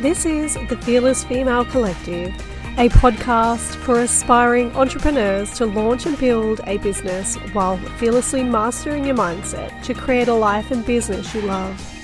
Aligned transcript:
This 0.00 0.24
is 0.24 0.54
the 0.70 0.78
Fearless 0.78 1.24
Female 1.24 1.62
Collective, 1.62 2.34
a 2.78 2.88
podcast 2.88 3.76
for 3.84 4.00
aspiring 4.00 4.74
entrepreneurs 4.74 5.52
to 5.58 5.66
launch 5.66 6.06
and 6.06 6.18
build 6.18 6.62
a 6.64 6.78
business 6.78 7.36
while 7.52 7.76
fearlessly 7.98 8.42
mastering 8.42 9.04
your 9.04 9.14
mindset 9.14 9.82
to 9.82 9.92
create 9.92 10.28
a 10.28 10.32
life 10.32 10.70
and 10.70 10.86
business 10.86 11.34
you 11.34 11.42
love. 11.42 11.99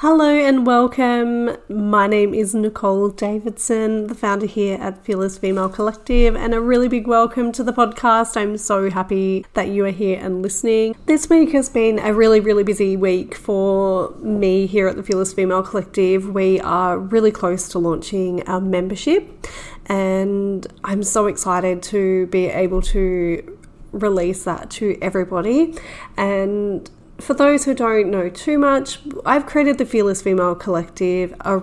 Hello 0.00 0.30
and 0.30 0.64
welcome. 0.64 1.56
My 1.68 2.06
name 2.06 2.32
is 2.32 2.54
Nicole 2.54 3.08
Davidson, 3.08 4.06
the 4.06 4.14
founder 4.14 4.46
here 4.46 4.78
at 4.80 5.04
Fearless 5.04 5.38
Female 5.38 5.68
Collective, 5.68 6.36
and 6.36 6.54
a 6.54 6.60
really 6.60 6.86
big 6.86 7.08
welcome 7.08 7.50
to 7.50 7.64
the 7.64 7.72
podcast. 7.72 8.36
I'm 8.36 8.58
so 8.58 8.90
happy 8.90 9.44
that 9.54 9.70
you 9.70 9.84
are 9.86 9.90
here 9.90 10.16
and 10.22 10.40
listening. 10.40 10.94
This 11.06 11.28
week 11.28 11.50
has 11.50 11.68
been 11.68 11.98
a 11.98 12.14
really, 12.14 12.38
really 12.38 12.62
busy 12.62 12.96
week 12.96 13.34
for 13.34 14.10
me 14.18 14.66
here 14.66 14.86
at 14.86 14.94
the 14.94 15.02
Fearless 15.02 15.32
Female 15.32 15.64
Collective. 15.64 16.32
We 16.32 16.60
are 16.60 16.96
really 16.96 17.32
close 17.32 17.68
to 17.70 17.80
launching 17.80 18.48
our 18.48 18.60
membership, 18.60 19.48
and 19.86 20.64
I'm 20.84 21.02
so 21.02 21.26
excited 21.26 21.82
to 21.82 22.28
be 22.28 22.46
able 22.46 22.82
to 22.82 23.58
release 23.90 24.44
that 24.44 24.70
to 24.70 24.96
everybody 25.02 25.74
and 26.16 26.88
for 27.18 27.34
those 27.34 27.64
who 27.64 27.74
don't 27.74 28.10
know 28.10 28.28
too 28.28 28.58
much, 28.58 29.00
I've 29.26 29.46
created 29.46 29.78
the 29.78 29.86
Fearless 29.86 30.22
Female 30.22 30.54
Collective 30.54 31.34
a, 31.40 31.62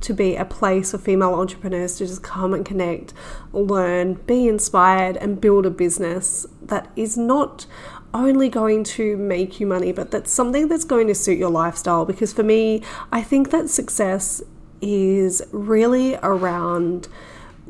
to 0.00 0.12
be 0.12 0.36
a 0.36 0.44
place 0.44 0.90
for 0.90 0.98
female 0.98 1.34
entrepreneurs 1.34 1.96
to 1.98 2.06
just 2.06 2.22
come 2.22 2.54
and 2.54 2.64
connect, 2.64 3.12
learn, 3.52 4.14
be 4.14 4.46
inspired, 4.46 5.16
and 5.16 5.40
build 5.40 5.66
a 5.66 5.70
business 5.70 6.46
that 6.62 6.90
is 6.96 7.16
not 7.16 7.66
only 8.12 8.48
going 8.48 8.84
to 8.84 9.16
make 9.16 9.60
you 9.60 9.66
money, 9.66 9.92
but 9.92 10.10
that's 10.10 10.32
something 10.32 10.68
that's 10.68 10.84
going 10.84 11.06
to 11.06 11.14
suit 11.14 11.38
your 11.38 11.50
lifestyle. 11.50 12.04
Because 12.04 12.32
for 12.32 12.42
me, 12.42 12.82
I 13.10 13.22
think 13.22 13.50
that 13.50 13.70
success 13.70 14.42
is 14.82 15.42
really 15.52 16.16
around 16.16 17.08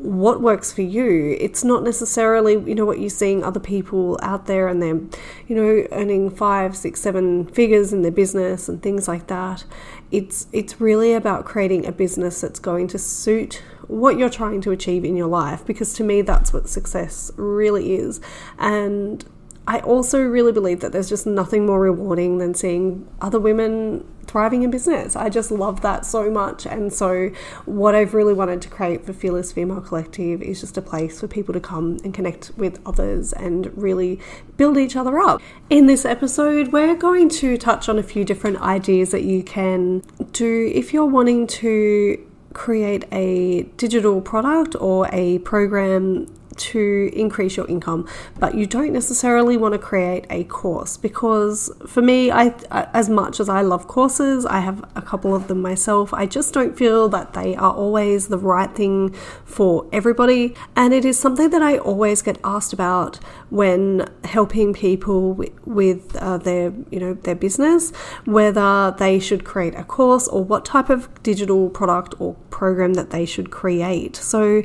what 0.00 0.40
works 0.40 0.72
for 0.72 0.82
you. 0.82 1.36
It's 1.38 1.62
not 1.62 1.82
necessarily, 1.82 2.54
you 2.54 2.74
know, 2.74 2.86
what 2.86 3.00
you're 3.00 3.10
seeing 3.10 3.44
other 3.44 3.60
people 3.60 4.18
out 4.22 4.46
there 4.46 4.66
and 4.66 4.82
they're, 4.82 5.00
you 5.46 5.54
know, 5.54 5.86
earning 5.92 6.30
five, 6.30 6.76
six, 6.76 7.00
seven 7.00 7.44
figures 7.46 7.92
in 7.92 8.02
their 8.02 8.10
business 8.10 8.68
and 8.68 8.82
things 8.82 9.06
like 9.06 9.26
that. 9.26 9.64
It's 10.10 10.46
it's 10.52 10.80
really 10.80 11.12
about 11.12 11.44
creating 11.44 11.86
a 11.86 11.92
business 11.92 12.40
that's 12.40 12.58
going 12.58 12.88
to 12.88 12.98
suit 12.98 13.62
what 13.88 14.16
you're 14.16 14.30
trying 14.30 14.60
to 14.62 14.70
achieve 14.70 15.04
in 15.04 15.16
your 15.16 15.26
life 15.26 15.66
because 15.66 15.92
to 15.94 16.04
me 16.04 16.22
that's 16.22 16.52
what 16.52 16.68
success 16.68 17.30
really 17.36 17.94
is. 17.94 18.20
And 18.58 19.24
I 19.70 19.78
also 19.82 20.20
really 20.20 20.50
believe 20.50 20.80
that 20.80 20.90
there's 20.90 21.08
just 21.08 21.28
nothing 21.28 21.64
more 21.64 21.78
rewarding 21.78 22.38
than 22.38 22.54
seeing 22.54 23.06
other 23.20 23.38
women 23.38 24.04
thriving 24.26 24.64
in 24.64 24.70
business. 24.72 25.14
I 25.14 25.28
just 25.28 25.52
love 25.52 25.80
that 25.82 26.04
so 26.04 26.28
much. 26.28 26.66
And 26.66 26.92
so, 26.92 27.30
what 27.66 27.94
I've 27.94 28.12
really 28.12 28.32
wanted 28.32 28.62
to 28.62 28.68
create 28.68 29.06
for 29.06 29.12
Fearless 29.12 29.52
Female 29.52 29.80
Collective 29.80 30.42
is 30.42 30.58
just 30.58 30.76
a 30.76 30.82
place 30.82 31.20
for 31.20 31.28
people 31.28 31.54
to 31.54 31.60
come 31.60 31.98
and 32.02 32.12
connect 32.12 32.50
with 32.56 32.80
others 32.84 33.32
and 33.32 33.70
really 33.78 34.18
build 34.56 34.76
each 34.76 34.96
other 34.96 35.20
up. 35.20 35.40
In 35.70 35.86
this 35.86 36.04
episode, 36.04 36.72
we're 36.72 36.96
going 36.96 37.28
to 37.28 37.56
touch 37.56 37.88
on 37.88 37.96
a 37.96 38.02
few 38.02 38.24
different 38.24 38.60
ideas 38.60 39.12
that 39.12 39.22
you 39.22 39.44
can 39.44 40.02
do 40.32 40.72
if 40.74 40.92
you're 40.92 41.06
wanting 41.06 41.46
to 41.46 42.26
create 42.54 43.04
a 43.12 43.62
digital 43.76 44.20
product 44.20 44.74
or 44.80 45.08
a 45.12 45.38
program 45.38 46.26
to 46.60 47.10
increase 47.14 47.56
your 47.56 47.66
income, 47.66 48.06
but 48.38 48.54
you 48.54 48.66
don't 48.66 48.92
necessarily 48.92 49.56
want 49.56 49.72
to 49.72 49.78
create 49.78 50.26
a 50.30 50.44
course 50.44 50.96
because 50.96 51.70
for 51.86 52.02
me, 52.02 52.30
I 52.30 52.54
as 52.94 53.08
much 53.08 53.40
as 53.40 53.48
I 53.48 53.62
love 53.62 53.88
courses, 53.88 54.46
I 54.46 54.60
have 54.60 54.84
a 54.94 55.02
couple 55.02 55.34
of 55.34 55.48
them 55.48 55.60
myself. 55.62 56.12
I 56.14 56.26
just 56.26 56.52
don't 56.54 56.76
feel 56.76 57.08
that 57.08 57.32
they 57.32 57.56
are 57.56 57.72
always 57.72 58.28
the 58.28 58.38
right 58.38 58.74
thing 58.74 59.14
for 59.44 59.86
everybody, 59.92 60.54
and 60.76 60.92
it 60.92 61.04
is 61.04 61.18
something 61.18 61.50
that 61.50 61.62
I 61.62 61.78
always 61.78 62.22
get 62.22 62.38
asked 62.44 62.72
about 62.72 63.18
when 63.50 64.08
helping 64.24 64.72
people 64.72 65.34
with, 65.34 65.66
with 65.66 66.16
uh, 66.16 66.38
their 66.38 66.72
you 66.90 67.00
know 67.00 67.14
their 67.14 67.34
business, 67.34 67.90
whether 68.24 68.94
they 68.98 69.18
should 69.18 69.44
create 69.44 69.74
a 69.74 69.84
course 69.84 70.28
or 70.28 70.44
what 70.44 70.64
type 70.64 70.90
of 70.90 71.08
digital 71.22 71.68
product 71.70 72.14
or 72.18 72.34
program 72.50 72.94
that 72.94 73.10
they 73.10 73.24
should 73.24 73.50
create. 73.50 74.16
So 74.16 74.62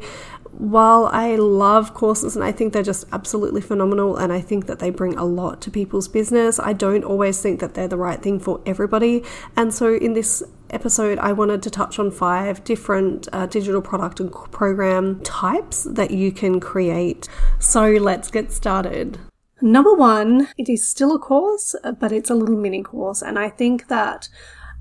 while 0.57 1.07
I 1.11 1.35
love 1.35 1.93
courses 1.93 2.35
and 2.35 2.43
I 2.43 2.51
think 2.51 2.73
they're 2.73 2.83
just 2.83 3.05
absolutely 3.11 3.61
phenomenal 3.61 4.16
and 4.16 4.31
I 4.31 4.41
think 4.41 4.67
that 4.67 4.79
they 4.79 4.89
bring 4.89 5.16
a 5.17 5.25
lot 5.25 5.61
to 5.63 5.71
people's 5.71 6.07
business, 6.07 6.59
I 6.59 6.73
don't 6.73 7.03
always 7.03 7.41
think 7.41 7.59
that 7.59 7.73
they're 7.73 7.88
the 7.88 7.97
right 7.97 8.21
thing 8.21 8.39
for 8.39 8.61
everybody. 8.65 9.23
And 9.57 9.73
so 9.73 9.95
in 9.95 10.13
this 10.13 10.44
episode, 10.69 11.17
I 11.19 11.33
wanted 11.33 11.61
to 11.63 11.69
touch 11.69 11.99
on 11.99 12.09
five 12.09 12.63
different 12.63 13.27
uh, 13.33 13.45
digital 13.47 13.81
product 13.81 14.19
and 14.19 14.31
program 14.31 15.19
types 15.21 15.83
that 15.83 16.11
you 16.11 16.31
can 16.31 16.59
create. 16.59 17.27
So 17.59 17.91
let's 17.91 18.31
get 18.31 18.51
started. 18.51 19.19
Number 19.61 19.94
one, 19.94 20.49
it 20.57 20.69
is 20.69 20.88
still 20.88 21.15
a 21.15 21.19
course, 21.19 21.75
but 21.99 22.11
it's 22.11 22.29
a 22.29 22.35
little 22.35 22.57
mini 22.57 22.83
course. 22.83 23.21
And 23.21 23.39
I 23.39 23.49
think 23.49 23.88
that 23.88 24.27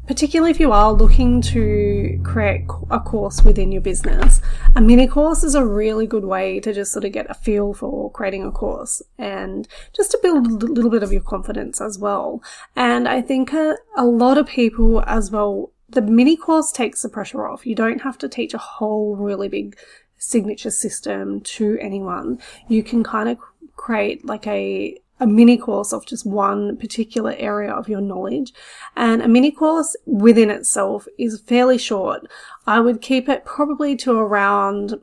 particularly 0.07 0.51
if 0.51 0.61
you 0.61 0.73
are 0.73 0.93
looking 0.93 1.41
to 1.41 2.21
create 2.23 2.67
a 2.91 3.01
course 3.01 3.43
within 3.43 3.73
your 3.73 3.81
business. 3.81 4.41
A 4.77 4.81
mini 4.81 5.07
course 5.07 5.43
is 5.43 5.55
a 5.55 5.65
really 5.65 6.07
good 6.07 6.25
way 6.25 6.61
to 6.61 6.73
just 6.73 6.93
sort 6.93 7.05
of 7.05 7.13
get 7.13 7.31
a 7.31 7.35
feel 7.35 7.73
for 7.73 8.11
creating 8.11 8.45
a 8.45 8.53
course 8.53 9.03
and 9.19 9.67
just 9.95 10.11
to 10.11 10.19
build 10.23 10.63
a 10.63 10.67
little 10.67 10.91
bit 10.91 11.03
of 11.03 11.13
your 11.13 11.23
confidence 11.23 11.81
as 11.81 11.99
well. 11.99 12.43
And 12.77 13.09
I 13.09 13.23
think 13.23 13.53
a, 13.53 13.77
a 13.97 14.05
lot 14.05 14.39
of 14.39 14.47
people 14.47 15.03
as 15.07 15.31
well, 15.31 15.73
the 15.89 16.03
mini 16.03 16.37
course 16.37 16.71
takes 16.71 17.03
the 17.03 17.09
pressure 17.09 17.47
off. 17.47 17.67
You 17.67 17.75
don't 17.75 18.03
have 18.03 18.19
to 18.19 18.29
teach 18.29 18.53
a 18.53 18.59
whole 18.59 19.17
really 19.17 19.49
big 19.49 19.77
signature 20.19 20.71
system 20.71 21.41
to 21.41 21.79
anyone. 21.81 22.41
You 22.69 22.83
can 22.83 23.05
kind 23.05 23.29
of 23.29 23.39
create 23.77 24.25
like 24.25 24.47
a 24.47 24.99
a 25.25 25.27
mini 25.27 25.57
course 25.57 25.93
of 25.93 26.05
just 26.05 26.27
one 26.27 26.77
particular 26.77 27.35
area 27.39 27.73
of 27.73 27.89
your 27.89 28.03
knowledge. 28.03 28.53
And 28.95 29.23
a 29.23 29.29
mini 29.29 29.51
course 29.51 29.97
within 30.05 30.51
itself 30.51 31.09
is 31.19 31.41
fairly 31.41 31.79
short. 31.79 32.29
I 32.67 32.81
would 32.81 33.01
keep 33.01 33.29
it 33.29 33.47
probably 33.47 33.97
to 33.97 34.13
around 34.13 35.01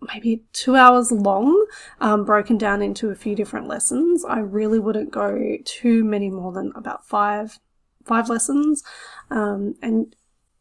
maybe 0.00 0.44
two 0.52 0.76
hours 0.76 1.10
long, 1.10 1.66
um, 2.00 2.24
broken 2.24 2.56
down 2.56 2.82
into 2.82 3.10
a 3.10 3.16
few 3.16 3.34
different 3.34 3.66
lessons. 3.66 4.24
I 4.24 4.38
really 4.38 4.78
wouldn't 4.78 5.10
go 5.10 5.56
too 5.64 6.04
many 6.04 6.30
more 6.30 6.52
than 6.52 6.70
about 6.76 7.04
five, 7.04 7.58
five 8.04 8.28
lessons. 8.28 8.84
Um, 9.30 9.74
and 9.82 10.14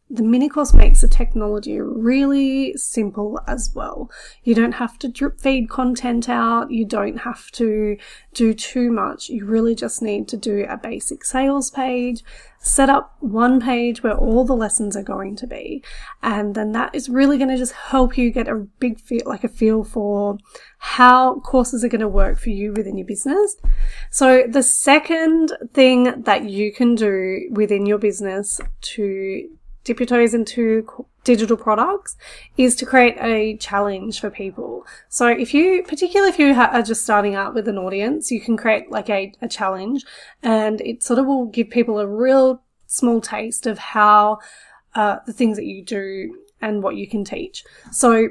the 0.09 0.21
mini 0.21 0.47
course 0.47 0.73
makes 0.73 1.01
the 1.01 1.07
technology 1.07 1.79
really 1.79 2.73
simple 2.75 3.39
as 3.47 3.71
well. 3.73 4.11
You 4.43 4.53
don't 4.53 4.73
have 4.73 4.99
to 4.99 5.07
drip 5.07 5.39
feed 5.39 5.69
content 5.69 6.29
out. 6.29 6.69
You 6.69 6.85
don't 6.85 7.21
have 7.21 7.49
to 7.51 7.97
do 8.33 8.53
too 8.53 8.91
much. 8.91 9.29
You 9.29 9.45
really 9.45 9.73
just 9.73 10.01
need 10.01 10.27
to 10.27 10.37
do 10.37 10.65
a 10.69 10.77
basic 10.77 11.23
sales 11.23 11.71
page, 11.71 12.23
set 12.59 12.89
up 12.89 13.15
one 13.21 13.59
page 13.59 14.03
where 14.03 14.15
all 14.15 14.45
the 14.45 14.55
lessons 14.55 14.95
are 14.95 15.03
going 15.03 15.35
to 15.37 15.47
be. 15.47 15.83
And 16.21 16.53
then 16.53 16.73
that 16.73 16.93
is 16.93 17.09
really 17.09 17.37
going 17.37 17.49
to 17.49 17.57
just 17.57 17.73
help 17.73 18.17
you 18.17 18.29
get 18.29 18.47
a 18.47 18.67
big 18.79 18.99
feel, 18.99 19.23
like 19.25 19.43
a 19.43 19.49
feel 19.49 19.83
for 19.83 20.37
how 20.77 21.39
courses 21.39 21.83
are 21.83 21.89
going 21.89 22.01
to 22.01 22.07
work 22.07 22.37
for 22.37 22.49
you 22.49 22.73
within 22.73 22.97
your 22.97 23.07
business. 23.07 23.55
So 24.11 24.43
the 24.47 24.63
second 24.63 25.53
thing 25.73 26.23
that 26.23 26.49
you 26.49 26.71
can 26.71 26.93
do 26.93 27.47
within 27.51 27.85
your 27.85 27.97
business 27.97 28.61
to 28.81 29.49
dip 29.83 29.99
your 29.99 30.07
toes 30.07 30.33
into 30.33 31.05
digital 31.23 31.57
products 31.57 32.17
is 32.57 32.75
to 32.75 32.85
create 32.85 33.15
a 33.19 33.57
challenge 33.57 34.19
for 34.19 34.29
people. 34.29 34.85
So 35.09 35.27
if 35.27 35.53
you, 35.53 35.83
particularly 35.83 36.29
if 36.31 36.39
you 36.39 36.53
are 36.53 36.81
just 36.81 37.03
starting 37.03 37.35
out 37.35 37.53
with 37.53 37.67
an 37.67 37.77
audience, 37.77 38.31
you 38.31 38.41
can 38.41 38.57
create 38.57 38.91
like 38.91 39.09
a, 39.09 39.33
a 39.41 39.47
challenge 39.47 40.05
and 40.41 40.81
it 40.81 41.03
sort 41.03 41.19
of 41.19 41.25
will 41.25 41.45
give 41.45 41.69
people 41.69 41.99
a 41.99 42.07
real 42.07 42.61
small 42.87 43.21
taste 43.21 43.65
of 43.65 43.77
how 43.79 44.39
uh, 44.95 45.17
the 45.25 45.33
things 45.33 45.57
that 45.57 45.65
you 45.65 45.83
do 45.83 46.37
and 46.61 46.83
what 46.83 46.95
you 46.95 47.07
can 47.07 47.23
teach. 47.23 47.63
So 47.91 48.29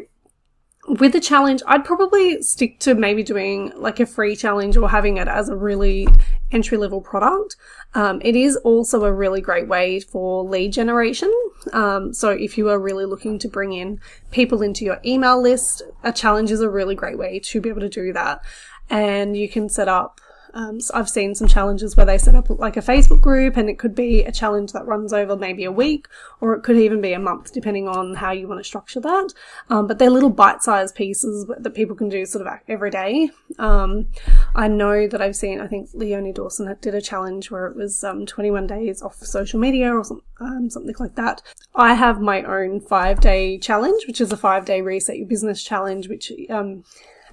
with 0.89 1.13
the 1.13 1.21
challenge, 1.21 1.63
I'd 1.67 1.85
probably 1.85 2.43
stick 2.43 2.81
to 2.81 2.95
maybe 2.95 3.23
doing 3.23 3.73
like 3.77 4.01
a 4.01 4.07
free 4.07 4.35
challenge 4.35 4.77
or 4.77 4.91
having 4.91 5.17
it 5.17 5.29
as 5.29 5.49
a 5.49 5.57
really 5.57 6.09
entry 6.51 6.77
level 6.77 7.01
product. 7.01 7.57
Um, 7.95 8.21
it 8.25 8.35
is 8.35 8.57
also 8.57 9.05
a 9.05 9.13
really 9.13 9.41
great 9.41 9.69
way 9.69 10.01
for 10.01 10.43
lead 10.43 10.73
generation. 10.73 11.33
Um, 11.73 12.13
so 12.13 12.31
if 12.31 12.59
you 12.59 12.69
are 12.69 12.79
really 12.79 13.05
looking 13.05 13.39
to 13.41 13.49
bring 13.49 13.73
in 13.73 14.01
people 14.33 14.61
into 14.61 14.85
your 14.85 15.01
email 15.05 15.41
list, 15.41 15.83
a 16.03 16.13
challenge 16.13 16.51
is 16.51 16.61
a 16.61 16.71
really 16.71 16.97
great 16.97 17.17
way 17.19 17.39
to 17.41 17.61
be 17.61 17.69
able 17.69 17.81
to 17.81 17.89
do 17.89 18.13
that. 18.13 18.45
And 18.91 19.37
you 19.37 19.49
can 19.49 19.69
set 19.69 19.89
up 19.89 20.21
Um, 20.55 20.81
so 20.81 20.95
I've 20.95 21.09
seen 21.09 21.35
some 21.35 21.49
challenges 21.49 21.97
where 21.97 22.07
they 22.07 22.19
set 22.19 22.35
up 22.35 22.51
like 22.51 22.77
a 22.77 22.83
Facebook 22.83 23.21
group 23.21 23.57
and 23.57 23.69
it 23.69 23.79
could 23.79 23.95
be 23.95 24.23
a 24.23 24.33
challenge 24.33 24.73
that 24.73 24.87
runs 24.87 25.13
over 25.13 25.37
maybe 25.37 25.65
a 25.65 25.73
week 25.73 26.09
or 26.41 26.55
it 26.55 26.63
could 26.63 26.77
even 26.77 27.01
be 27.01 27.13
a 27.13 27.19
month 27.19 27.53
depending 27.53 27.89
on 27.89 28.15
how 28.15 28.31
you 28.31 28.49
want 28.49 28.61
to 28.61 28.65
structure 28.65 29.01
that. 29.01 29.33
Um, 29.71 29.87
but 29.87 29.99
they're 29.99 30.11
little 30.11 30.31
bite-sized 30.31 30.95
pieces 30.95 31.51
that 31.59 31.75
people 31.75 31.97
can 31.97 32.09
do 32.09 32.27
sort 32.27 32.47
of 32.47 32.61
every 32.69 32.91
day. 32.91 33.31
Um, 33.59 34.09
I 34.55 34.69
know 34.69 35.07
that 35.07 35.23
I've 35.23 35.37
seen, 35.37 35.61
I 35.61 35.67
think 35.67 35.91
Leonie 35.95 36.33
Dawson 36.33 36.75
did 36.81 36.95
a 36.95 37.01
challenge 37.01 37.51
where 37.51 37.67
it 37.67 37.77
was 37.77 38.05
um, 38.05 38.27
21 38.27 38.67
days 38.67 39.03
off 39.03 39.17
social 39.17 39.59
media 39.59 39.93
or 39.93 40.05
some, 40.05 40.23
um, 40.41 40.71
something 40.71 40.95
like 40.99 41.15
that. 41.15 41.43
I 41.75 41.95
have 41.95 42.21
my 42.21 42.43
own 42.43 42.81
five 42.81 43.21
day 43.21 43.59
challenge, 43.59 44.07
which 44.07 44.21
is 44.21 44.33
a 44.33 44.37
five 44.37 44.65
day 44.65 44.83
reset 44.83 45.19
your 45.19 45.27
business 45.27 45.63
challenge, 45.63 46.09
which 46.09 46.31
um, 46.51 46.85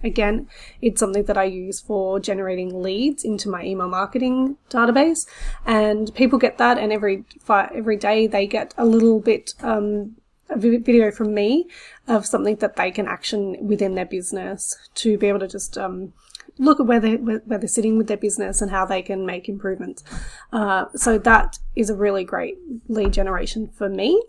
Again, 0.04 0.48
it's 0.82 1.00
something 1.00 1.24
that 1.26 1.38
I 1.38 1.46
use 1.46 1.80
for 1.80 2.20
generating 2.20 2.82
leads 2.82 3.24
into 3.24 3.50
my 3.50 3.64
email 3.64 3.90
marketing 3.90 4.58
database, 4.70 5.28
and 5.66 6.14
people 6.16 6.40
get 6.40 6.58
that, 6.58 6.78
and 6.78 6.92
every 6.92 7.26
every 7.50 7.98
day 7.98 8.28
they 8.28 8.48
get 8.48 8.74
a 8.78 8.86
little 8.86 9.20
bit 9.20 9.54
um, 9.62 10.16
a 10.50 10.58
video 10.58 11.12
from 11.12 11.34
me 11.34 11.68
of 12.08 12.26
something 12.26 12.56
that 12.58 12.76
they 12.76 12.92
can 12.92 13.08
action 13.08 13.56
within 13.62 13.96
their 13.96 14.06
business 14.06 14.76
to 14.96 15.18
be 15.18 15.28
able 15.28 15.40
to 15.40 15.48
just 15.48 15.78
um, 15.78 16.14
look 16.58 16.80
at 16.80 16.86
where 16.86 17.00
they 17.00 17.16
where 17.16 17.58
they're 17.58 17.68
sitting 17.68 17.98
with 17.98 18.08
their 18.08 18.18
business 18.18 18.62
and 18.62 18.72
how 18.72 18.86
they 18.86 19.02
can 19.02 19.26
make 19.26 19.48
improvements. 19.48 20.04
Uh, 20.52 20.86
so 20.96 21.18
that 21.18 21.60
is 21.76 21.90
a 21.90 21.96
really 21.96 22.24
great 22.24 22.58
lead 22.88 23.14
generation 23.14 23.68
for 23.68 23.90
me. 23.90 24.22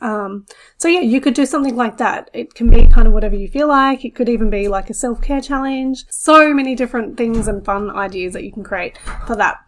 Um, 0.00 0.46
so 0.78 0.88
yeah, 0.88 1.00
you 1.00 1.20
could 1.20 1.34
do 1.34 1.46
something 1.46 1.76
like 1.76 1.98
that. 1.98 2.30
It 2.32 2.54
can 2.54 2.70
be 2.70 2.86
kind 2.86 3.06
of 3.06 3.12
whatever 3.12 3.36
you 3.36 3.48
feel 3.48 3.68
like. 3.68 4.04
It 4.04 4.14
could 4.14 4.28
even 4.28 4.50
be 4.50 4.68
like 4.68 4.90
a 4.90 4.94
self-care 4.94 5.40
challenge. 5.40 6.04
So 6.10 6.54
many 6.54 6.74
different 6.74 7.16
things 7.16 7.48
and 7.48 7.64
fun 7.64 7.90
ideas 7.90 8.32
that 8.32 8.44
you 8.44 8.52
can 8.52 8.64
create 8.64 8.98
for 9.26 9.36
that. 9.36 9.58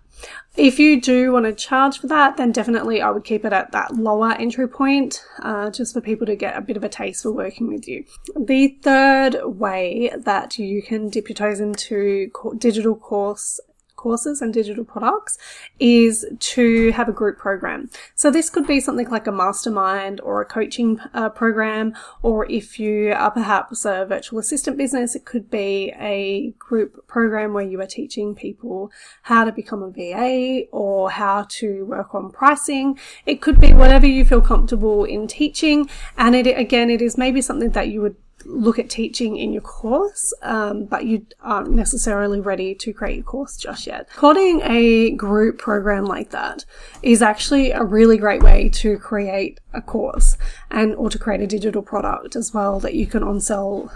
If 0.57 0.79
you 0.79 1.01
do 1.01 1.33
want 1.33 1.47
to 1.47 1.53
charge 1.55 1.99
for 1.99 2.07
that, 2.09 2.37
then 2.37 2.53
definitely 2.53 3.01
I 3.01 3.11
would 3.11 3.25
keep 3.25 3.45
it 3.45 3.55
at 3.55 3.73
that 3.73 3.97
lower 3.97 4.33
entry 4.33 4.69
point, 4.69 5.25
uh, 5.43 5.71
just 5.71 5.95
for 5.95 6.03
people 6.03 6.27
to 6.27 6.37
get 6.37 6.57
a 6.57 6.61
bit 6.61 6.77
of 6.77 6.85
a 6.85 6.91
taste 6.91 7.23
for 7.23 7.33
working 7.33 7.73
with 7.73 7.89
you. 7.89 8.05
The 8.37 8.77
third 8.83 9.37
way 9.45 10.13
that 10.15 10.59
you 10.59 10.83
can 10.83 11.09
dip 11.09 11.29
your 11.31 11.37
toes 11.37 11.59
into 11.59 12.31
digital 12.59 12.95
course 12.95 13.61
courses 14.03 14.43
and 14.43 14.53
digital 14.53 14.85
products 14.85 15.39
is 15.79 16.27
to 16.41 16.91
have 16.91 17.09
a 17.09 17.13
group 17.13 17.39
program. 17.39 17.89
So 18.17 18.31
this 18.33 18.51
could 18.51 18.67
be 18.67 18.81
something 18.81 19.09
like 19.09 19.29
a 19.29 19.33
mastermind 19.33 20.21
or 20.21 20.43
a 20.43 20.45
coaching 20.45 20.99
uh, 21.15 21.29
program, 21.29 21.95
or 22.21 22.51
if 22.51 22.81
you 22.81 23.13
are 23.13 23.31
perhaps 23.31 23.85
a 23.85 24.05
virtual 24.05 24.41
assistant 24.41 24.77
business, 24.77 25.15
it 25.15 25.25
could 25.25 25.49
be 25.51 25.93
a 26.01 26.51
group 26.59 27.07
program 27.07 27.53
where 27.55 27.65
you 27.65 27.81
are 27.81 27.87
teaching 27.87 28.35
people 28.35 28.91
how 29.23 29.45
to 29.45 29.53
become 29.53 29.83
a 29.85 29.91
VA 29.91 30.65
or 30.73 31.11
how 31.11 31.47
to 31.61 31.85
work 31.85 32.13
on 32.13 32.31
pricing. 32.31 32.99
It 33.25 33.41
could 33.41 33.61
be 33.61 33.73
whatever 33.73 34.07
you 34.07 34.25
feel 34.25 34.41
comfortable 34.41 35.05
in 35.05 35.29
teaching. 35.29 35.89
And 36.17 36.35
it, 36.35 36.47
again, 36.59 36.91
it 36.91 37.01
is 37.01 37.17
maybe 37.17 37.41
something 37.41 37.71
that 37.71 37.89
you 37.89 38.01
would 38.03 38.17
look 38.45 38.79
at 38.79 38.91
teaching 38.91 39.37
in 39.37 39.53
your 39.53 39.63
course, 39.63 40.33
um, 40.43 40.85
but 40.85 41.05
you 41.05 41.27
aren't 41.41 41.71
necessarily 41.71 42.41
ready 42.41 42.75
to 42.77 42.93
create 42.93 43.17
your 43.17 43.25
course 43.25 43.57
just 43.57 43.87
yet. 43.87 44.09
Coding 44.17 44.61
a 44.65 45.11
group 45.13 45.59
program 45.59 46.05
like 46.05 46.31
that 46.31 46.65
is 47.03 47.23
actually 47.23 47.71
a 47.71 47.83
really 47.83 48.17
great 48.17 48.43
way 48.43 48.69
to 48.71 48.99
create 48.99 49.61
a 49.73 49.81
course 49.81 50.37
and 50.71 50.95
or 50.97 51.11
to 51.11 51.19
create 51.19 51.41
a 51.41 51.47
digital 51.47 51.83
product 51.83 52.37
as 52.37 52.53
well 52.53 52.81
that 52.81 52.95
you 52.95 53.07
can 53.07 53.23
on 53.23 53.41
sell 53.41 53.93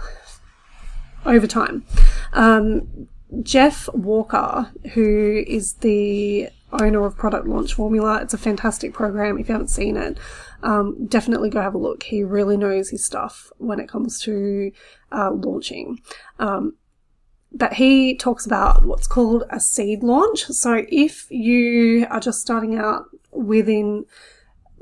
over 1.25 1.47
time. 1.47 1.85
Um, 2.33 3.07
Jeff 3.43 3.89
Walker, 3.93 4.71
who 4.93 5.43
is 5.45 5.73
the 5.75 6.49
owner 6.71 7.05
of 7.05 7.17
Product 7.17 7.47
Launch 7.47 7.73
Formula, 7.73 8.19
it's 8.21 8.33
a 8.33 8.37
fantastic 8.37 8.93
program. 8.93 9.37
If 9.37 9.47
you 9.47 9.53
haven't 9.53 9.69
seen 9.69 9.97
it, 9.97 10.17
um, 10.63 11.05
definitely 11.07 11.49
go 11.49 11.61
have 11.61 11.75
a 11.75 11.79
look. 11.79 12.03
He 12.03 12.23
really 12.23 12.57
knows 12.57 12.89
his 12.89 13.05
stuff 13.05 13.51
when 13.57 13.79
it 13.79 13.87
comes 13.87 14.19
to 14.21 14.71
uh, 15.11 15.31
launching. 15.31 16.01
Um, 16.39 16.75
but 17.51 17.73
he 17.73 18.15
talks 18.15 18.45
about 18.45 18.85
what's 18.85 19.07
called 19.07 19.43
a 19.49 19.59
seed 19.59 20.03
launch. 20.03 20.45
So 20.45 20.85
if 20.89 21.29
you 21.31 22.05
are 22.09 22.19
just 22.19 22.41
starting 22.41 22.77
out 22.77 23.05
within 23.31 24.05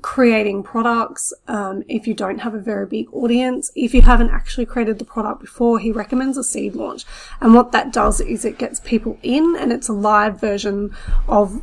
creating 0.02 0.64
products, 0.64 1.34
um, 1.48 1.84
if 1.88 2.08
you 2.08 2.14
don't 2.14 2.40
have 2.40 2.54
a 2.54 2.60
very 2.60 2.86
big 2.86 3.08
audience, 3.14 3.72
if 3.76 3.94
you 3.94 4.02
haven't 4.02 4.30
actually 4.30 4.66
created 4.66 5.00
the 5.00 5.06
product 5.06 5.42
before, 5.42 5.80
he 5.80 5.92
recommends 5.92 6.38
a 6.38 6.44
seed 6.44 6.76
launch. 6.76 7.06
And 7.42 7.54
what 7.54 7.72
that 7.72 7.92
does 7.94 8.20
is 8.20 8.46
it 8.46 8.58
gets 8.58 8.80
people 8.80 9.18
in 9.24 9.56
and 9.58 9.72
it's 9.72 9.90
a 9.90 9.94
live 9.94 10.40
version 10.40 10.96
of, 11.28 11.62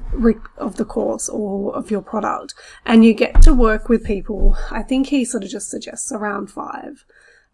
of 0.57 0.77
the 0.77 0.85
course 0.85 1.29
or 1.29 1.75
of 1.77 1.91
your 1.91 2.03
product. 2.03 2.55
And 2.85 3.05
you 3.05 3.15
get 3.15 3.43
to 3.43 3.55
work 3.55 3.89
with 3.89 4.05
people. 4.05 4.57
I 4.71 4.83
think 4.83 5.09
he 5.09 5.25
sort 5.25 5.45
of 5.45 5.51
just 5.51 5.71
suggests 5.71 6.11
around 6.11 6.51
five 6.51 7.05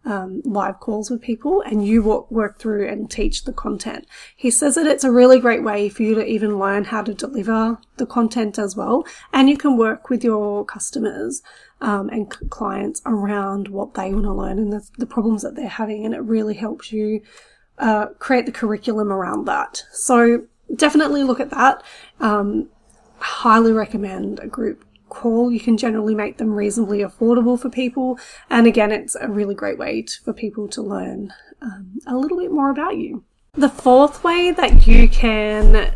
um, 0.05 0.41
live 0.45 0.79
calls 0.79 1.09
with 1.09 1.21
people 1.21 1.61
and 1.61 1.85
you 1.85 2.01
work, 2.01 2.31
work 2.31 2.59
through 2.59 2.87
and 2.87 3.11
teach 3.11 3.43
the 3.43 3.53
content. 3.53 4.07
He 4.35 4.49
says 4.49 4.75
that 4.75 4.87
it's 4.87 5.03
a 5.03 5.11
really 5.11 5.39
great 5.39 5.63
way 5.63 5.89
for 5.89 6.03
you 6.03 6.15
to 6.15 6.25
even 6.25 6.57
learn 6.57 6.85
how 6.85 7.03
to 7.03 7.13
deliver 7.13 7.77
the 7.97 8.05
content 8.05 8.57
as 8.57 8.75
well. 8.75 9.05
And 9.33 9.49
you 9.49 9.57
can 9.57 9.77
work 9.77 10.09
with 10.09 10.23
your 10.23 10.65
customers 10.65 11.41
um, 11.81 12.09
and 12.09 12.29
clients 12.49 13.01
around 13.05 13.67
what 13.67 13.93
they 13.93 14.13
want 14.13 14.25
to 14.25 14.33
learn 14.33 14.59
and 14.59 14.73
the, 14.73 14.87
the, 14.97 15.05
problems 15.05 15.43
that 15.43 15.55
they're 15.55 15.67
having. 15.67 16.05
And 16.05 16.13
it 16.13 16.21
really 16.21 16.55
helps 16.55 16.91
you 16.91 17.21
uh, 17.77 18.07
create 18.19 18.45
the 18.45 18.51
curriculum 18.51 19.11
around 19.11 19.45
that. 19.45 19.83
So 19.91 20.45
definitely 20.75 21.23
look 21.23 21.39
at 21.39 21.51
that. 21.51 21.83
Um, 22.19 22.69
highly 23.19 23.71
recommend 23.71 24.39
a 24.39 24.47
group 24.47 24.83
call. 25.09 25.51
You 25.51 25.59
can 25.59 25.77
generally 25.77 26.15
make 26.15 26.37
them 26.37 26.53
reasonably 26.53 26.99
affordable 26.99 27.59
for 27.59 27.69
people. 27.69 28.17
And 28.49 28.67
again, 28.67 28.91
it's 28.91 29.15
a 29.15 29.27
really 29.27 29.55
great 29.55 29.77
way 29.77 30.03
to, 30.03 30.21
for 30.23 30.33
people 30.33 30.67
to 30.69 30.81
learn 30.81 31.33
um, 31.61 31.99
a 32.07 32.15
little 32.15 32.37
bit 32.37 32.51
more 32.51 32.69
about 32.69 32.97
you. 32.97 33.23
The 33.53 33.69
fourth 33.69 34.23
way 34.23 34.51
that 34.51 34.87
you 34.87 35.09
can 35.09 35.93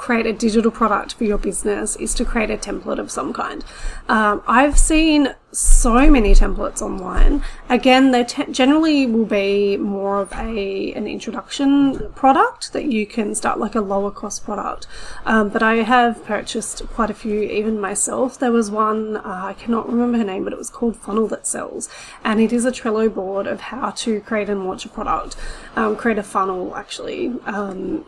create 0.00 0.24
a 0.24 0.32
digital 0.32 0.70
product 0.70 1.12
for 1.12 1.24
your 1.24 1.36
business 1.36 1.94
is 1.96 2.14
to 2.14 2.24
create 2.24 2.50
a 2.50 2.56
template 2.56 2.98
of 2.98 3.10
some 3.10 3.34
kind. 3.34 3.62
Um, 4.08 4.42
I've 4.46 4.78
seen 4.78 5.34
so 5.52 6.10
many 6.10 6.32
templates 6.32 6.80
online. 6.80 7.44
Again, 7.68 8.10
they 8.10 8.24
te- 8.24 8.50
generally 8.50 9.06
will 9.06 9.26
be 9.26 9.76
more 9.76 10.22
of 10.22 10.32
a 10.32 10.94
an 10.94 11.06
introduction 11.06 12.10
product 12.14 12.72
that 12.72 12.86
you 12.86 13.04
can 13.04 13.34
start 13.34 13.58
like 13.60 13.74
a 13.74 13.82
lower 13.82 14.10
cost 14.10 14.42
product. 14.42 14.86
Um, 15.26 15.50
but 15.50 15.62
I 15.62 15.76
have 15.82 16.24
purchased 16.24 16.86
quite 16.88 17.10
a 17.10 17.14
few, 17.14 17.42
even 17.42 17.78
myself. 17.78 18.38
There 18.38 18.52
was 18.52 18.70
one 18.70 19.18
uh, 19.18 19.50
I 19.50 19.52
cannot 19.52 19.86
remember 19.86 20.16
her 20.16 20.24
name, 20.24 20.44
but 20.44 20.54
it 20.54 20.58
was 20.58 20.70
called 20.70 20.96
Funnel 20.96 21.28
That 21.28 21.46
Sells, 21.46 21.90
and 22.24 22.40
it 22.40 22.54
is 22.54 22.64
a 22.64 22.72
Trello 22.72 23.12
board 23.12 23.46
of 23.46 23.60
how 23.60 23.90
to 24.04 24.20
create 24.22 24.48
and 24.48 24.64
launch 24.64 24.86
a 24.86 24.88
product, 24.88 25.36
um, 25.76 25.94
create 25.94 26.18
a 26.18 26.22
funnel 26.22 26.74
actually. 26.74 27.34
Um, 27.44 28.06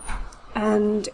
and 0.54 1.08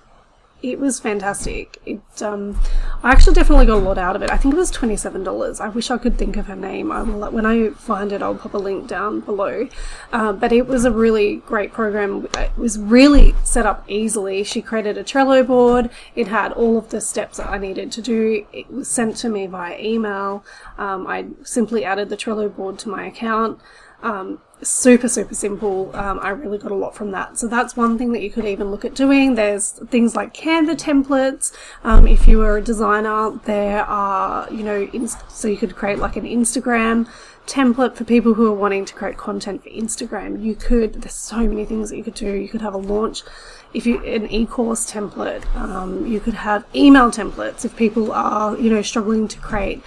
it 0.63 0.79
was 0.79 0.99
fantastic. 1.01 1.79
It, 1.87 2.01
um, 2.23 2.59
I 3.03 3.13
actually 3.13 3.35
definitely 3.35 3.67
got 3.67 3.77
a 3.77 3.85
lot 3.85 3.99
out 3.99 4.17
of 4.17 4.23
it. 4.23 4.31
I 4.31 4.37
think 4.37 4.55
it 4.55 4.59
was 4.59 4.71
twenty 4.71 4.97
seven 4.97 5.23
dollars. 5.23 5.61
I 5.61 5.69
wish 5.69 5.91
I 5.91 5.99
could 5.99 6.19
think 6.19 6.37
of 6.37 6.47
her 6.47 6.57
name. 6.57 6.91
I 6.91 7.03
will, 7.03 7.31
when 7.31 7.47
I 7.47 7.71
find 7.71 8.13
it, 8.13 8.23
I'll 8.23 8.35
pop 8.35 8.55
a 8.55 8.59
link 8.59 8.89
down 8.89 9.21
below. 9.21 9.69
Uh, 10.13 10.33
but 10.33 10.53
it 10.53 10.67
was 10.67 10.85
a 10.85 10.91
really 10.91 11.37
great 11.37 11.73
program. 11.73 12.29
It 12.35 12.57
was 12.57 12.79
really 12.79 13.35
set 13.45 13.67
up 13.67 13.85
easily. 13.89 14.43
She 14.45 14.61
created 14.61 14.99
a 14.99 15.05
Trello 15.05 15.47
board. 15.47 15.91
It 16.15 16.29
had 16.29 16.53
all 16.53 16.77
of 16.77 16.91
the 16.91 17.01
steps 17.01 17.39
that 17.39 17.49
I 17.49 17.59
needed 17.59 17.93
to 17.93 18.03
do. 18.03 18.47
It 18.53 18.71
was 18.71 18.89
sent 18.89 19.17
to 19.19 19.29
me 19.29 19.47
via 19.47 19.79
email. 19.79 20.45
Um, 20.77 21.07
I 21.07 21.27
simply 21.45 21.85
added 21.85 22.09
the 22.09 22.17
Trello 22.17 22.55
board 22.55 22.79
to 22.81 22.89
my 22.89 23.07
account. 23.07 23.61
Um, 24.03 24.41
super 24.63 25.09
super 25.09 25.35
simple. 25.35 25.95
Um, 25.95 26.19
i 26.21 26.31
really 26.31 26.59
got 26.59 26.73
a 26.73 26.75
lot 26.75 26.95
from 26.95 27.11
that. 27.13 27.39
So 27.39 27.47
that's 27.47 27.77
one 27.77 27.99
thing 27.99 28.13
that 28.13 28.23
you 28.23 28.31
could 28.31 28.45
even 28.45 28.71
look 28.71 28.85
at 28.85 28.95
doing. 28.95 29.35
There's 29.35 29.71
things 29.71 30.17
like 30.17 30.35
canva 30.35 30.77
templates. 30.77 31.53
Um, 31.85 32.07
if 32.07 32.27
you 32.27 32.39
were 32.39 32.57
a 32.57 32.63
designer 32.63 33.39
there 33.45 33.85
are 33.85 34.51
you 34.53 34.63
know 34.63 35.07
so 35.29 35.49
you 35.49 35.57
could 35.57 35.77
create 35.77 35.99
like 35.99 36.17
an 36.17 36.25
instagram 36.25 37.09
template 37.47 37.97
for 37.97 38.05
people 38.05 38.35
who 38.35 38.47
are 38.47 38.55
wanting 38.55 38.85
to 38.85 38.95
create 38.95 39.17
content 39.17 39.63
for 39.63 39.71
instagram. 39.71 40.43
You 40.43 40.55
could 40.55 40.95
there's 41.03 41.15
so 41.15 41.39
many 41.39 41.65
things 41.65 41.91
that 41.91 41.97
you 41.97 42.05
could 42.05 42.15
do. 42.15 42.33
You 42.33 42.49
could 42.49 42.63
have 42.63 42.75
a 42.75 42.79
launch. 42.79 43.23
If 43.75 43.87
you 43.87 44.03
an 44.05 44.31
e-course 44.31 44.91
template 44.91 45.45
um, 45.55 46.07
you 46.07 46.21
could 46.21 46.35
have 46.35 46.65
email 46.75 47.11
templates 47.11 47.65
if 47.65 47.77
people 47.77 48.13
are 48.13 48.57
you 48.57 48.71
know 48.71 48.83
struggling 48.83 49.29
to 49.29 49.39
create 49.39 49.83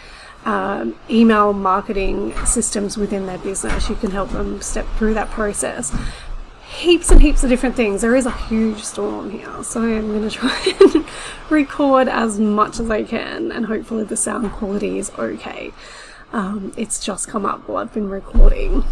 um, 0.46 0.96
email 1.10 1.54
marketing 1.54 2.34
systems 2.46 2.98
within 2.98 3.26
their 3.26 3.38
business. 3.38 3.90
You 3.90 3.96
can 3.96 4.12
help 4.12 4.30
them 4.30 4.62
step 4.62 4.88
through 4.98 5.14
that 5.16 5.30
process. 5.30 5.96
Heaps 6.68 7.12
and 7.12 7.22
heaps 7.22 7.44
of 7.44 7.50
different 7.50 7.76
things. 7.76 8.02
There 8.02 8.16
is 8.16 8.26
a 8.26 8.32
huge 8.32 8.82
storm 8.84 9.30
here, 9.30 9.64
so 9.64 9.82
I'm 9.84 10.08
going 10.08 10.28
to 10.28 10.30
try 10.30 10.74
and 10.80 11.06
record 11.50 12.08
as 12.08 12.40
much 12.40 12.80
as 12.80 12.90
I 12.90 13.04
can, 13.04 13.52
and 13.52 13.66
hopefully 13.66 14.04
the 14.04 14.18
sound 14.18 14.52
quality 14.54 14.98
is 14.98 15.12
okay. 15.20 15.74
Um, 16.34 16.74
it's 16.78 17.04
just 17.04 17.28
come 17.28 17.46
up 17.46 17.68
while 17.68 17.78
I've 17.78 17.94
been 17.94 18.10
recording. 18.10 18.86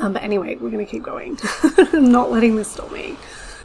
Um, 0.00 0.12
but 0.12 0.22
anyway, 0.22 0.56
we're 0.56 0.70
going 0.70 0.84
to 0.84 0.90
keep 0.90 1.02
going. 1.02 1.38
not 1.92 2.30
letting 2.32 2.56
this 2.56 2.72
stop 2.72 2.90
me. 2.90 3.16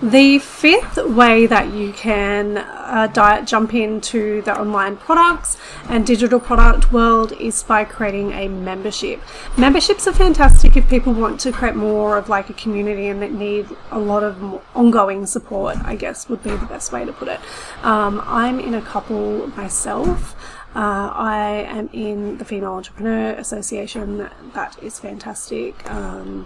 The 0.02 0.38
fifth 0.38 0.98
way 0.98 1.48
that 1.48 1.74
you 1.74 1.92
can 1.92 2.58
uh, 2.58 3.10
diet 3.12 3.48
jump 3.48 3.74
into 3.74 4.44
the 4.44 4.56
online 4.56 4.96
products 4.96 5.58
and 5.90 6.06
digital 6.06 6.40
product 6.40 6.94
world 6.94 7.32
is 7.32 7.64
by 7.64 7.84
creating 7.84 8.32
a 8.34 8.48
membership. 8.48 9.20
Memberships 9.58 10.06
are 10.06 10.14
fantastic 10.14 10.78
if 10.78 10.88
people 10.88 11.14
want 11.14 11.40
to 11.40 11.52
create 11.52 11.76
more 11.76 12.16
of 12.16 12.30
like 12.30 12.48
a 12.52 12.54
community 12.54 13.08
and 13.08 13.24
that 13.24 13.32
need 13.32 13.68
a 13.90 13.98
lot 13.98 14.22
of 14.22 14.62
ongoing 14.76 15.26
support, 15.26 15.78
I 15.84 15.96
guess 15.96 16.30
would 16.30 16.44
be 16.44 16.52
the 16.52 16.68
best 16.68 16.92
way 16.92 17.04
to 17.04 17.12
put 17.12 17.28
it. 17.28 17.40
Um, 17.82 18.22
I'm 18.24 18.60
in 18.60 18.76
a 18.76 18.82
couple 18.84 19.48
myself. 19.58 20.36
Uh, 20.76 21.10
I 21.12 21.66
am 21.70 21.90
in 21.92 22.38
the 22.38 22.46
Female 22.46 22.74
Entrepreneur 22.74 23.32
Association. 23.32 24.30
That 24.54 24.78
is 24.84 25.00
fantastic. 25.00 25.90
Um, 25.90 26.46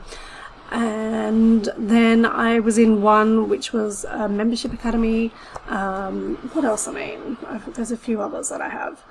and 0.71 1.69
then 1.77 2.25
I 2.25 2.59
was 2.59 2.77
in 2.77 3.01
one 3.01 3.49
which 3.49 3.73
was 3.73 4.05
a 4.05 4.29
membership 4.29 4.73
academy. 4.73 5.31
Um, 5.67 6.35
what 6.53 6.63
else? 6.63 6.87
I 6.87 6.93
mean, 6.93 7.37
I've, 7.47 7.73
there's 7.73 7.91
a 7.91 7.97
few 7.97 8.21
others 8.21 8.49
that 8.49 8.61
I 8.61 8.69
have. 8.69 9.03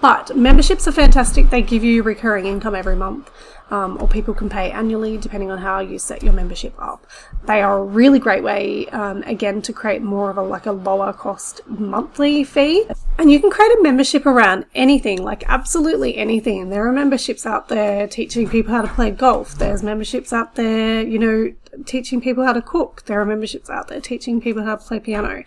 But 0.00 0.36
memberships 0.36 0.86
are 0.86 0.92
fantastic. 0.92 1.50
They 1.50 1.62
give 1.62 1.82
you 1.82 2.02
recurring 2.02 2.46
income 2.46 2.74
every 2.74 2.96
month 2.96 3.30
um, 3.70 3.98
or 4.00 4.08
people 4.08 4.34
can 4.34 4.48
pay 4.48 4.70
annually 4.70 5.18
depending 5.18 5.50
on 5.50 5.58
how 5.58 5.80
you 5.80 5.98
set 5.98 6.22
your 6.22 6.32
membership 6.32 6.74
up. 6.78 7.06
They 7.46 7.60
are 7.62 7.78
a 7.78 7.84
really 7.84 8.18
great 8.18 8.42
way, 8.42 8.86
um, 8.88 9.22
again, 9.24 9.62
to 9.62 9.72
create 9.72 10.02
more 10.02 10.30
of 10.30 10.38
a 10.38 10.42
like 10.42 10.66
a 10.66 10.72
lower 10.72 11.12
cost 11.12 11.60
monthly 11.66 12.44
fee. 12.44 12.86
And 13.18 13.30
you 13.30 13.40
can 13.40 13.50
create 13.50 13.72
a 13.72 13.82
membership 13.82 14.26
around 14.26 14.64
anything, 14.74 15.22
like 15.22 15.44
absolutely 15.48 16.16
anything. 16.16 16.70
There 16.70 16.86
are 16.86 16.92
memberships 16.92 17.44
out 17.44 17.68
there 17.68 18.06
teaching 18.06 18.48
people 18.48 18.72
how 18.72 18.82
to 18.82 18.88
play 18.88 19.10
golf. 19.10 19.56
There's 19.56 19.82
memberships 19.82 20.32
out 20.32 20.54
there, 20.54 21.02
you 21.02 21.18
know, 21.18 21.52
teaching 21.84 22.20
people 22.20 22.44
how 22.44 22.52
to 22.52 22.62
cook. 22.62 23.02
There 23.06 23.20
are 23.20 23.24
memberships 23.24 23.70
out 23.70 23.88
there 23.88 24.00
teaching 24.00 24.40
people 24.40 24.64
how 24.64 24.76
to 24.76 24.84
play 24.84 25.00
piano. 25.00 25.44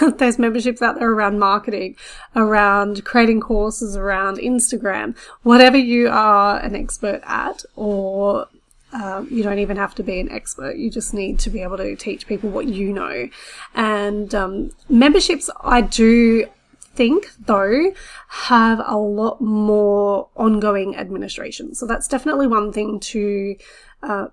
There's 0.18 0.38
memberships 0.38 0.82
out 0.82 0.98
there 0.98 1.10
around 1.10 1.38
marketing, 1.38 1.96
around 2.34 3.04
creating 3.04 3.40
courses, 3.40 3.96
around 3.96 4.38
Instagram, 4.38 5.16
whatever 5.42 5.76
you 5.76 6.08
are 6.08 6.58
an 6.58 6.74
expert 6.74 7.20
at 7.24 7.64
or 7.74 8.48
um, 8.92 9.28
you 9.30 9.42
don't 9.42 9.58
even 9.58 9.76
have 9.76 9.94
to 9.96 10.02
be 10.02 10.20
an 10.20 10.30
expert. 10.30 10.76
You 10.76 10.90
just 10.90 11.12
need 11.12 11.38
to 11.40 11.50
be 11.50 11.60
able 11.60 11.76
to 11.76 11.96
teach 11.96 12.26
people 12.26 12.50
what 12.50 12.66
you 12.66 12.92
know. 12.92 13.28
And 13.74 14.34
um, 14.34 14.70
memberships, 14.88 15.50
I 15.62 15.82
do 15.82 16.46
think 16.94 17.30
though 17.44 17.92
have 18.28 18.80
a 18.86 18.96
lot 18.96 19.40
more 19.40 20.28
ongoing 20.34 20.96
administration. 20.96 21.74
So 21.74 21.86
that's 21.86 22.08
definitely 22.08 22.46
one 22.46 22.72
thing 22.72 22.98
to 23.00 23.56
uh, 24.02 24.26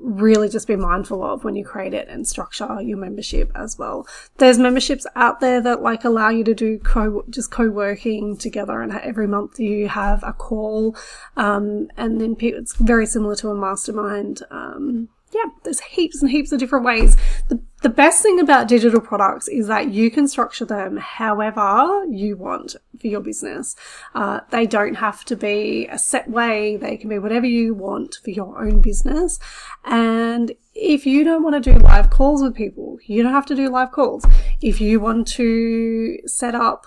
really 0.00 0.48
just 0.48 0.66
be 0.66 0.76
mindful 0.76 1.24
of 1.24 1.44
when 1.44 1.56
you 1.56 1.64
create 1.64 1.94
it 1.94 2.08
and 2.08 2.26
structure 2.26 2.80
your 2.80 2.98
membership 2.98 3.50
as 3.54 3.78
well. 3.78 4.06
There's 4.38 4.58
memberships 4.58 5.06
out 5.16 5.40
there 5.40 5.60
that 5.62 5.82
like 5.82 6.04
allow 6.04 6.30
you 6.30 6.44
to 6.44 6.54
do 6.54 6.78
co 6.78 7.24
just 7.30 7.50
co-working 7.50 8.36
together 8.36 8.80
and 8.80 8.92
every 8.92 9.26
month 9.26 9.58
you 9.58 9.88
have 9.88 10.22
a 10.22 10.32
call 10.32 10.96
um, 11.36 11.88
and 11.96 12.20
then 12.20 12.36
it's 12.38 12.76
very 12.76 13.06
similar 13.06 13.36
to 13.36 13.50
a 13.50 13.54
mastermind 13.54 14.42
um, 14.50 15.08
yeah, 15.32 15.44
there's 15.64 15.80
heaps 15.80 16.22
and 16.22 16.30
heaps 16.30 16.52
of 16.52 16.58
different 16.58 16.84
ways. 16.84 17.16
The, 17.48 17.60
the 17.82 17.88
best 17.88 18.22
thing 18.22 18.40
about 18.40 18.66
digital 18.66 19.00
products 19.00 19.46
is 19.46 19.68
that 19.68 19.90
you 19.90 20.10
can 20.10 20.26
structure 20.26 20.64
them 20.64 20.96
however 20.96 22.04
you 22.10 22.36
want 22.36 22.74
for 23.00 23.06
your 23.06 23.20
business. 23.20 23.76
Uh, 24.14 24.40
they 24.50 24.66
don't 24.66 24.96
have 24.96 25.24
to 25.26 25.36
be 25.36 25.86
a 25.90 25.98
set 25.98 26.28
way. 26.28 26.76
They 26.76 26.96
can 26.96 27.08
be 27.08 27.18
whatever 27.18 27.46
you 27.46 27.74
want 27.74 28.16
for 28.24 28.30
your 28.30 28.60
own 28.60 28.80
business. 28.80 29.38
And 29.84 30.52
if 30.74 31.06
you 31.06 31.22
don't 31.22 31.44
want 31.44 31.62
to 31.62 31.72
do 31.72 31.78
live 31.78 32.10
calls 32.10 32.42
with 32.42 32.56
people, 32.56 32.98
you 33.06 33.22
don't 33.22 33.32
have 33.32 33.46
to 33.46 33.54
do 33.54 33.68
live 33.68 33.92
calls. 33.92 34.24
If 34.60 34.80
you 34.80 34.98
want 34.98 35.28
to 35.28 36.18
set 36.26 36.56
up 36.56 36.86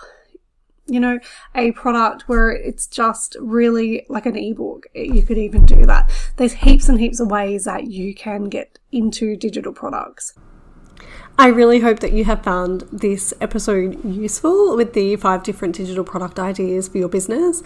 you 0.87 0.99
know, 0.99 1.19
a 1.55 1.71
product 1.71 2.27
where 2.27 2.49
it's 2.49 2.85
just 2.85 3.37
really 3.39 4.05
like 4.09 4.25
an 4.25 4.35
ebook. 4.35 4.87
You 4.93 5.21
could 5.21 5.37
even 5.37 5.65
do 5.65 5.85
that. 5.85 6.11
There's 6.35 6.51
heaps 6.51 6.89
and 6.89 6.99
heaps 6.99 7.21
of 7.21 7.31
ways 7.31 7.63
that 7.63 7.87
you 7.87 8.13
can 8.13 8.45
get 8.49 8.77
into 8.91 9.37
digital 9.37 9.71
products. 9.71 10.33
I 11.37 11.47
really 11.47 11.79
hope 11.79 11.99
that 11.99 12.13
you 12.13 12.25
have 12.25 12.43
found 12.43 12.81
this 12.91 13.33
episode 13.41 14.03
useful 14.05 14.75
with 14.75 14.93
the 14.93 15.15
five 15.15 15.43
different 15.43 15.75
digital 15.75 16.03
product 16.03 16.39
ideas 16.39 16.87
for 16.87 16.97
your 16.97 17.09
business. 17.09 17.63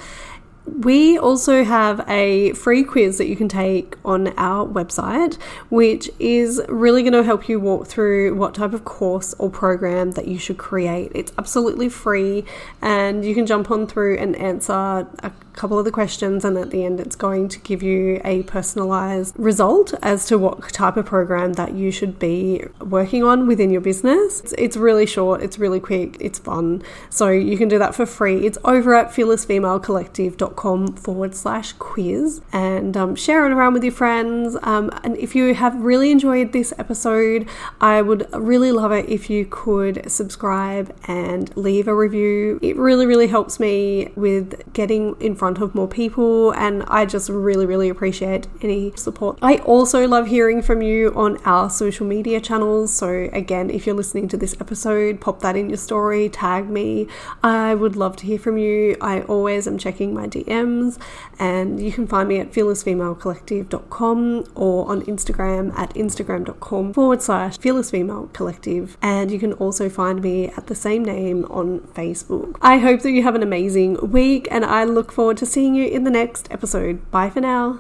We 0.66 1.16
also 1.18 1.64
have 1.64 2.04
a 2.10 2.54
free 2.54 2.84
quiz 2.84 3.20
that 3.20 3.28
you 3.28 3.36
can 3.36 3.48
take 3.48 3.98
on 4.04 4.30
our 4.38 4.66
website, 4.66 5.36
which 5.70 6.10
is 6.18 6.60
really 6.68 7.04
going 7.04 7.14
to 7.14 7.24
help 7.24 7.48
you 7.48 7.60
walk 7.60 7.86
through 7.86 8.34
what 8.34 8.56
type 8.56 8.74
of 8.74 8.84
course 8.84 9.36
or 9.38 9.52
program 9.52 10.12
that 10.12 10.28
you 10.28 10.40
should 10.40 10.58
create. 10.58 11.12
It's 11.14 11.32
absolutely 11.38 11.90
free, 11.90 12.46
and 12.82 13.24
you 13.24 13.36
can 13.36 13.46
jump 13.46 13.70
on 13.70 13.86
through 13.86 14.18
and 14.18 14.36
answer 14.38 14.74
a 14.74 15.32
couple 15.56 15.80
of 15.80 15.86
the 15.86 15.92
questions, 15.92 16.44
and 16.44 16.58
at 16.58 16.72
the 16.72 16.84
end, 16.84 17.00
it's 17.00 17.16
going 17.16 17.48
to 17.50 17.60
give 17.60 17.82
you 17.82 18.22
a 18.24 18.44
personalized 18.44 19.34
result 19.38 19.94
as 20.02 20.26
to 20.28 20.38
what 20.38 20.70
type 20.74 20.98
of 20.98 21.06
program 21.06 21.54
that 21.54 21.74
you 21.74 21.92
should 21.92 22.20
be 22.20 22.64
working 22.80 23.24
on 23.24 23.48
within 23.48 23.70
your 23.70 23.82
business. 23.82 24.42
It's, 24.42 24.54
it's 24.58 24.78
really 24.78 25.06
short, 25.06 25.42
it's 25.42 25.58
really 25.58 25.80
quick, 25.80 26.18
it's 26.20 26.40
fun. 26.40 26.84
So 27.10 27.30
you 27.30 27.58
can 27.58 27.68
do 27.68 27.80
that 27.80 27.96
for 27.96 28.06
free. 28.06 28.46
It's 28.46 28.58
over 28.64 28.94
at 28.96 29.10
fearlessfemalecollective.com 29.10 30.88
forward 30.98 31.36
slash 31.36 31.74
quiz 31.74 32.42
and 32.52 32.98
um, 32.98 33.16
share 33.16 33.46
it 33.46 33.52
around 33.52 33.74
with 33.74 33.84
your 33.84 33.94
friends. 33.94 34.58
Um, 34.62 34.92
and 35.04 35.18
if 35.18 35.36
you 35.36 35.54
have 35.54 35.76
really 35.76 36.12
enjoyed 36.12 36.52
this 36.52 36.74
episode, 36.78 37.48
I 37.80 38.02
would 38.02 38.28
really 38.34 38.72
love 38.72 38.92
it 38.92 39.08
if 39.08 39.30
you 39.30 39.46
could 39.46 40.10
subscribe 40.12 40.96
and 41.08 41.56
leave 41.56 41.88
a 41.88 41.96
review. 41.96 42.60
It 42.62 42.76
really, 42.76 43.06
really 43.06 43.28
helps 43.28 43.60
me 43.60 44.12
with 44.16 44.74
getting 44.74 45.16
in 45.20 45.36
front 45.36 45.45
of 45.46 45.76
more 45.76 45.88
people, 45.88 46.52
and 46.52 46.84
I 46.88 47.06
just 47.06 47.30
really, 47.30 47.66
really 47.66 47.90
appreciate 47.90 48.48
any 48.62 48.92
support. 48.96 49.38
I 49.42 49.58
also 49.58 50.08
love 50.08 50.28
hearing 50.28 50.62
from 50.62 50.82
you 50.82 51.14
on 51.16 51.38
our 51.46 51.70
social 51.70 52.06
media 52.06 52.42
channels. 52.42 52.94
So, 52.94 53.30
again, 53.32 53.70
if 53.70 53.86
you're 53.86 53.96
listening 53.96 54.28
to 54.30 54.38
this 54.38 54.56
episode, 54.60 55.22
pop 55.22 55.42
that 55.42 55.56
in 55.56 55.70
your 55.70 55.78
story, 55.78 56.30
tag 56.30 56.70
me. 56.70 57.08
I 57.44 57.76
would 57.76 57.96
love 57.96 58.16
to 58.18 58.26
hear 58.26 58.40
from 58.40 58.58
you. 58.58 58.98
I 59.02 59.22
always 59.22 59.68
am 59.68 59.78
checking 59.78 60.14
my 60.14 60.28
DMs. 60.28 61.00
And 61.40 61.80
you 61.80 61.92
can 61.92 62.08
find 62.08 62.28
me 62.30 62.40
at 62.40 62.52
fearlessfemalecollective.com 62.52 64.46
or 64.56 64.90
on 64.90 65.02
Instagram 65.04 65.78
at 65.78 65.94
instagram.com 65.94 66.94
forward 66.94 67.22
slash 67.22 67.58
fearlessfemalecollective. 67.60 68.96
And 69.02 69.32
you 69.32 69.40
can 69.40 69.54
also 69.54 69.90
find 69.90 70.22
me 70.22 70.48
at 70.50 70.68
the 70.68 70.76
same 70.76 71.04
name 71.04 71.46
on 71.46 71.82
Facebook. 71.94 72.58
I 72.62 72.78
hope 72.78 73.02
that 73.02 73.12
you 73.12 73.24
have 73.24 73.36
an 73.36 73.44
amazing 73.44 74.12
week 74.12 74.48
and 74.52 74.66
I 74.66 74.84
look 74.84 75.12
forward 75.36 75.46
to 75.48 75.54
seeing 75.54 75.76
you 75.76 75.86
in 75.86 76.06
the 76.06 76.12
next 76.12 76.48
episode. 76.52 77.12
Bye 77.12 77.30
for 77.30 77.42
now. 77.42 77.74